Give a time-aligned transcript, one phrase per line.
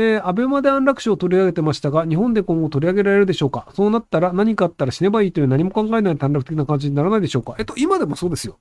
[0.00, 3.66] えー、アベマで安楽死を取り上げてましたが、日本で今後取り上げられるでしょうか？
[3.74, 7.56] そうなったら何かあったら死ねばいいという何も考えない短絡的な感じにならないでしょうか？
[7.58, 8.60] えっと、今でもそうですよ。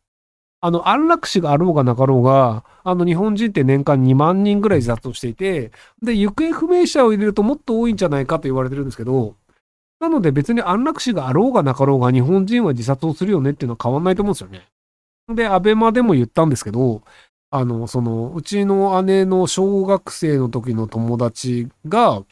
[0.60, 5.72] あの、安楽死があろうがなかろうが、あの、日本人って年間2万人ぐらい自殺をしていて、
[6.02, 9.36] で、行方不明者を入れるともっと多いんじゃないかと言われてるんですけど、
[10.00, 14.66] なので別に安楽死があろうがなかろうが日本人は自殺をするよねっていうのは変わんないと思うんですよね。
[15.36, 17.04] で、アベマでも言ったんですけど、
[17.50, 22.24] あの、その、うちの姉の小学生の時の友達が、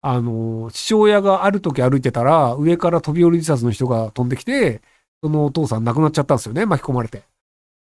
[0.00, 4.80] あの、父親がある時歩いてたら、上から飛び降り自殺の人が飛んできて、
[5.22, 7.24] そのお父さん亡くなっちゃったんですよね、巻き込まれて。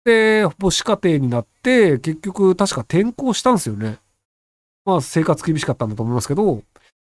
[0.05, 3.99] で、母子家庭になって、結局確か転校したんですよね。
[4.85, 6.62] まあ生活厳しかったんだと思いますけど、っ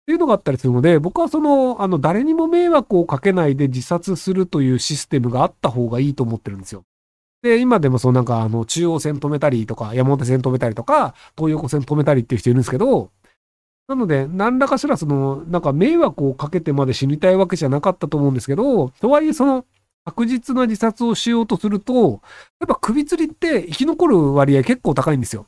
[0.06, 6.84] ていうのがあったりするので、僕はその、あの、誰にも迷惑をかけないで自殺するというシステムがあった方がいいと思ってるんですよ。
[7.46, 13.12] で、今でもそうなんか、あの、中央線止めたりとか、山手線止めたりとか、東横線止めたりっていう人いるんですけど、
[13.88, 19.64] なので、何らかしらその、なんか迷惑をかけてまで死にたいわけじゃなかったと思うんですけど、とはいえその、
[20.06, 21.94] 確実な自殺をしようとすると、
[22.60, 25.46] やっぱ首吊りって生き残る割合結構高いんですよ。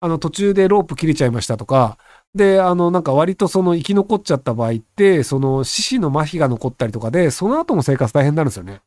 [0.00, 1.96] あの、途中でロープ切れちゃいましたとか、
[2.34, 8.82] で、あの、なんか割とその生き残っちゃった場合って、その四肢の麻痺が残ったりとかで、その後の生活大変になるんですよね。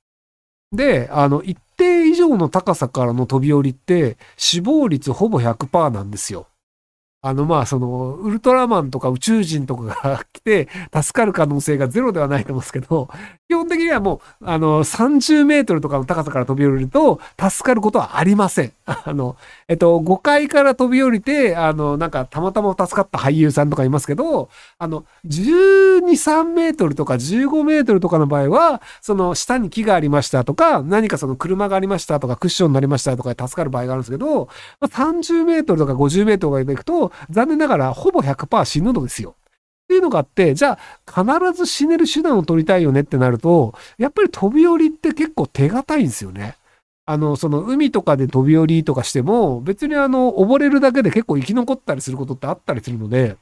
[0.74, 6.48] で、あの、一定以上の高さからの飛び降りって、死亡率ほぼ100%なんですよ。
[7.22, 13.08] あの、まあ、その、ウルトラマンとか宇宙人とかが来て、助かる可能性がゼロではないと思うんですけど、
[13.54, 18.74] 基本的にはもう、あの、30メートルとかの高さから飛び降りると、助かることはありません。
[18.88, 19.36] あの、
[19.68, 34.50] えっと、5階から飛び降りて、あの、なんか、たまたま助かった俳優さんとかいますけど、あの、12、3メートルとか15メートルとかの場合は、その、下に木がありましたとか、何かその車がありましたとか、クッションになりましたとかで助かる場合があるんですけど、
[34.82, 39.36] 30メートルとか50メートルとかで行くと、残念ながらほぼ100%死ぬのですよ。
[39.94, 46.56] っていうのがあって、じゃあ必ず死ねる手段を取りたいよねってなると、やっぱり飛び降りって結構手堅いんですよね。
[47.06, 53.38] あの、その海とかで飛び降りとかしても、別にあの、溺れるだけで結構生き残ったりすることってあったりするので、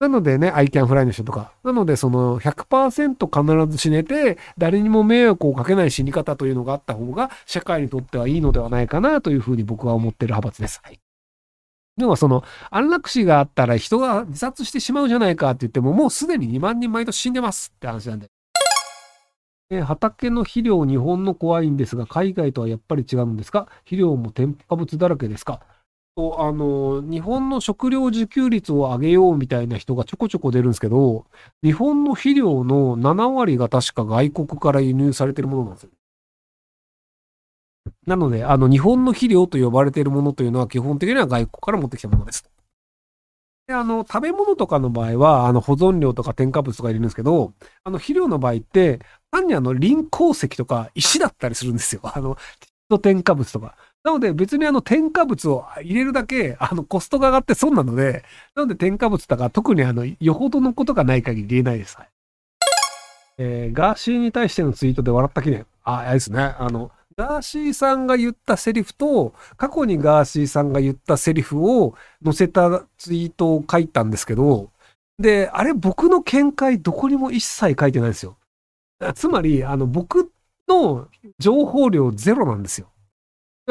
[0.00, 1.52] なのでね、 I can fly の人とか。
[1.62, 10.80] なので、その100%必ず死ねて、誰にも迷惑をかけない死に方というのがあった方が、社会にとってはいいのではないかなというふうに僕は思ってる派閥です。
[10.82, 11.01] はい。
[11.98, 18.26] 要はその安楽死があったら人が自殺してしまうじゃないかって言ってももうすでに2万人毎年死んでますって話なんで。
[19.84, 23.68] 畑の肥料日本の怖いんですが海外とはやっぱり違うんですか？
[23.84, 25.60] 肥料も添加物だらけですか？
[26.14, 31.24] とあの日本の食料自給率を上げようみたいな人がちょこちょこ出るんですけど
[31.62, 35.90] 日本の肥料の7割が確か外国から輸入されてるものなんですよ。
[38.06, 42.44] なので、あの、日本の肥料と呼ばれているものというのは基本的には外国から持ってきたものです。
[43.68, 47.52] で、あの、食べ物とかの場合は、あの、保存料とか添加物とか入れるんですけど、
[47.84, 52.00] あの、肥料の場合って、単にあの、輪鉱石とか石だったりするんですよ。
[52.12, 52.36] あの、
[52.98, 53.76] 添加物とか。
[54.04, 58.24] なので別にあの添加物を入れるだけあのコストが上がって損なので、
[58.54, 61.96] なので添加物とか特にあのよほどのことがない限り入れないです。
[61.96, 62.08] はい、
[63.38, 65.66] えー、ガーシーに対してのツイートで笑った記念。
[65.84, 66.54] あ、あれですね。
[66.58, 74.70] あの、ガーシーさんが言ったセリフと、過去にガーシーさんが言ったセリフを載せたツイートを書いたんですけど、
[75.18, 78.36] で、あれ僕の見解どこにも一切書いてないんですよ。
[79.14, 80.30] つまり、あの、僕
[80.68, 81.08] の
[81.38, 82.88] 情報量ゼロなんですよ。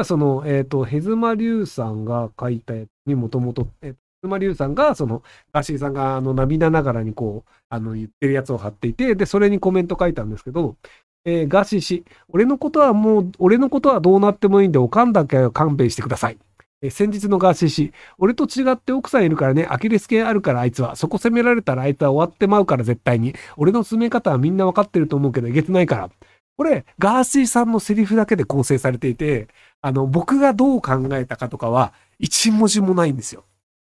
[0.03, 5.21] その、えっ、ー、と、ヘズマリュウさんが書いたやつにもともと、えー、ヘズマリュウさんが、その、
[5.51, 10.77] ガーシーさんが、あの、涙ながらにこう、あの、言ってるやつを貼っていて、で、それにコメント書いたんですけど、
[11.25, 16.37] えー、ガーシー氏、俺のことはもう、俺のことはどうなってもいいんで、おかんだけは勘弁してください。
[16.81, 23.35] えー、先日のガーシー氏、俺と違って奥さんいるからね、アキレス腱あるからあいつは、そこ責められたらあいつは終わってまうから絶対に。
[23.55, 26.09] 俺の進め方はみんなわかってると思うけど、えげつないから。
[26.57, 29.47] これ、ガーシーさんのセリフだけで構成されていて、
[29.81, 33.45] あの、僕がどう考えたかとかは、一文字もないんですよ。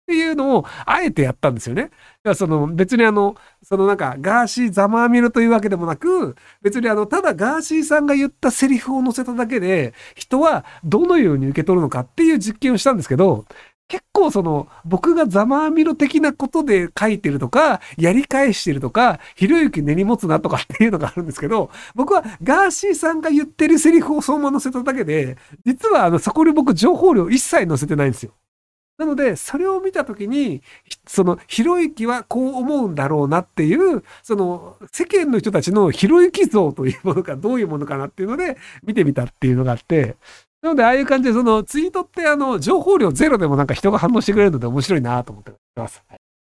[0.03, 1.89] っていうのを、あえてやったんですよね。
[2.35, 13.45] その別にあの、そのなんか、ガーシーざまあみろというわけでもなく、別にあの、ただガーシーさんが言ったセリフを載せただけで、人はどのように受け取るのかっていう実験をしたんですけど、
[13.87, 28.33] 結構その、僕がざまあみろ的なことで書いてるとか、やり返してるとか、ひろゆき根に持つなとかっていうのがあるんですけど、僕はガーシーさんが言ってるセリフをそのまま載せただけで、実はあの、そこに僕情報量一切載せてないんですよ。
[28.97, 30.61] なので、それを見たときに、
[31.07, 40.15] その、ひろゆきはこう思うんだろうなっていう、その、世間の人たちのひろゆき像というものがどういうものかなっていうので、見てみたっていうのがあって、
[40.61, 46.03] なので、ああいう感じで、その、ツイートって、あの、情報量ゼロでもなんか人が反応してくれるので面白いなと思ってます。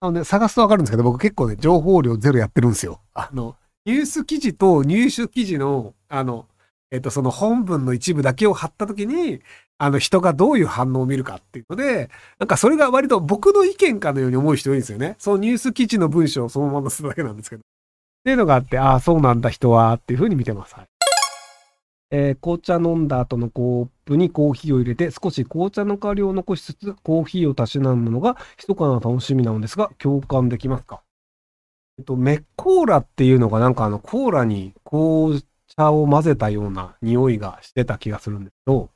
[0.01, 2.99] あのね、探すとわかるんですけど、僕結構ね、情報量ゼロやってるんですよ。
[3.13, 3.55] あの、
[3.85, 6.45] ニュース記事と入手記事の、あの、
[6.91, 9.41] えっと、その本文の一部だけを貼ったときに、
[9.77, 15.15] あの、人がどういう反応を見るかっていうので、なんかそれが割と僕の意見かのように思う人多いんですよね。
[15.19, 17.59] そのニュース記事の文章をそのまま載せただけなんですけど。
[17.59, 17.63] っ
[18.23, 20.75] ていうのがあって、ああ、そうなんだ人は、っていうふうに見てます。
[20.75, 20.85] はい
[22.11, 31.01] えー、紅茶飲んだ後のコップにコーヒーを入れて、少し紅茶の香りを残しつつ、コーヒーをたしなむのが、密かな楽しみなのですが、共感できますか？
[31.97, 35.41] えっと、メッコーラっていうのがなんかあの、コーラに紅
[35.75, 38.89] 茶を混ぜたような匂いがしてた気がするんですけど、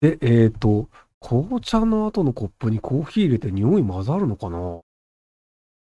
[0.00, 0.88] で、えっ、ー、と、
[1.20, 4.80] 紅茶の後のコップにコーヒー入れて匂い混ざるのかな？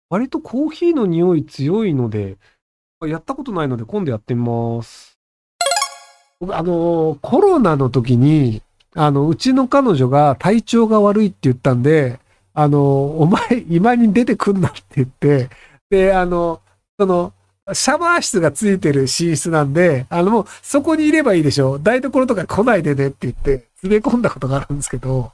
[0.09, 2.37] 割とコーヒーの匂い強いので、
[3.07, 5.17] やったことないので今度やってみます。
[6.39, 8.61] 僕、あの、コロナの時に、
[8.93, 12.19] あの、うちの彼女が体調が悪いって言ったんで、
[12.53, 15.49] あの、お前、今に出てくんなって言って、
[15.89, 16.61] で、あの、
[16.99, 17.33] その、
[17.73, 21.79] シャワー室がついてる寝室なんで、あのもうそこにいればいいでしょ。
[21.79, 25.31] 台所とか来ないでねって言って、詰め込んだことがあるんですけど、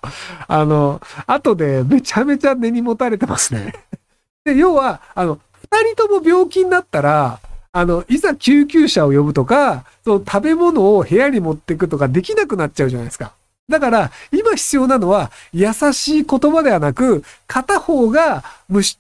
[0.48, 3.74] あの、後でめちゃめちゃ根に持たれてますね。
[4.46, 7.40] で、要は、あの、二人とも病気になったら、
[7.74, 13.34] あの、いざ救急車を呼ぶとか、その食べ物を部屋に持っていくとかできなくなっちゃうじゃないですか。
[13.68, 18.46] だから、今必要なのは、優しい言葉ではなく、片方が、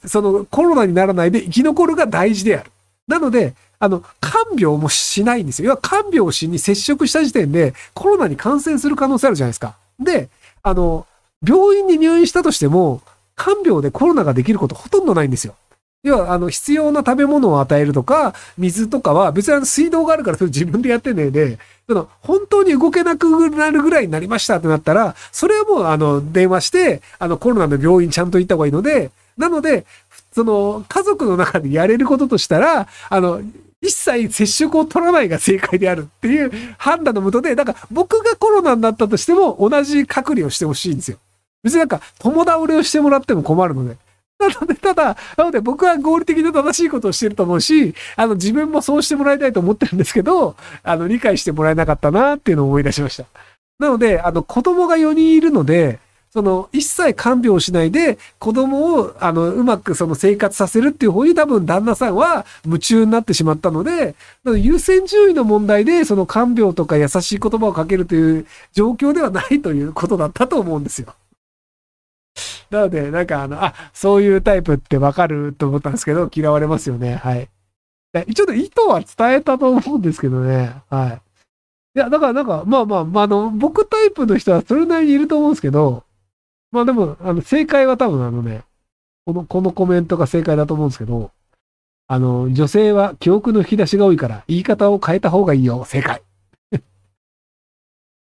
[0.05, 2.71] そのコロナにならないで生き残るが大事である。
[3.07, 5.67] なので、あの、看病もしないんですよ。
[5.69, 9.75] 要は看病しに接触した時点でコロナに感染する可能性あるじゃないですか。
[9.99, 10.29] で、
[10.63, 11.05] あの、
[11.47, 13.01] 病院に入院したとしても、
[13.35, 15.55] 看病でコロナができることほとんどないんですよ。
[16.03, 29.85] 要は、あの、必要な食べ物を与えるとか、水とかは、別にあの水道があるからそれ自分でやってねえで、その、本当に動けなくなるぐらいになりましたってなったら、それはもう、あの、電話して、あの、コロナの病院ちゃんと行った方がいいので、なので、
[30.33, 33.41] その、家族の中でやれることとしたら、あの、
[33.81, 41.17] 一切接触を取らないが正解であるっていう判断のもとで、だから僕がコロナになったとしても同じ隔離をしてほしいんですよ。
[41.63, 43.97] 別になんか友倒れをしてもらっても困るので。
[44.39, 53.25] なので、ただ、なので僕は合理的な正しいことをしてると思うし、あの自分もそうしてもらいたいと思ってるんですけど、あの理解してもらえなかったなっていうのを思い出しました。
[53.79, 55.99] なので、あの子供が4人いるので、
[56.37, 64.13] その、一切看病しないで、子供を、あの、うまくその生活させるっていう方に多分旦那さんは夢中になってしまったので、
[64.45, 71.15] 優先順位の問題で、その看病とか優しい言葉をかけるという状況ではないということだったと思うんですよ。
[72.69, 77.15] なので、なんかあの、あ、そういうタイプってわかると思ったんですけど、嫌われますよね。
[77.15, 77.49] はい。
[78.35, 80.75] ちょっと意図は伝えたと思うんですけどね。
[80.91, 81.21] はい。
[81.95, 86.03] いや、だからなんか、まあまあ、まあ、あの、僕タイプの人はそれなりにいると思うんですけど、
[86.71, 88.63] まあでも、あの、正解は多分あのね、
[89.25, 91.31] この、このコメントが正解だと思うんですけど、
[92.07, 95.83] あの、女性は記憶の引き出しが多いから、言い方を変えた方がいいよ。
[95.85, 96.21] 正解。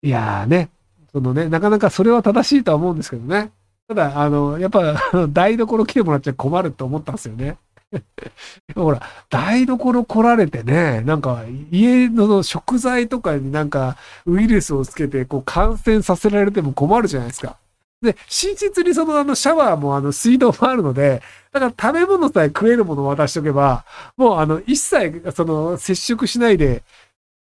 [0.04, 0.70] いやーね、
[1.12, 3.52] そのね、なかなかそれは正しいとは思うんですけどね。
[3.88, 4.96] ただ、あの、やっぱ、
[5.30, 7.58] 台所来てもらっちゃ困ると思ったんですよね。
[8.76, 17.58] ほら、台所来られてね、なんか家の食材とかになんかウイルスをつけてこう感染させられても困るじゃないですか。
[18.02, 23.86] で、寝室にそのあのシャワーもあの水道もあるので、だから食べ物さえ食えるものを渡しておけば、
[24.18, 26.84] もうあの一切その接触しないで、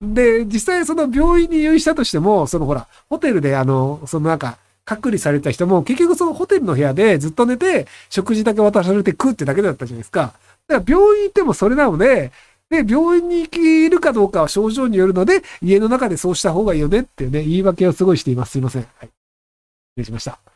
[0.01, 10.33] で、実際その病院に入院したとしても、そのほら、ホテルであの、そのなんか、隔離された人も結局そのホテルの部屋でずっと寝て、食事だけ渡されて食うってだけだったじゃないですか。
[10.67, 12.31] だから病院行ってもそれなので、
[12.69, 18.53] で、病院に行けるかどうかは症状によるので、家の中でそうした方がいいよねっていうね、言い訳をすごいしています。
[18.53, 18.81] すいません。
[18.81, 19.09] はい。
[19.09, 19.11] 失
[19.97, 20.48] 礼しました。